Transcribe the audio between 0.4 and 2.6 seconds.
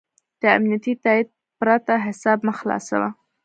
د امنیتي تایید پرته حساب مه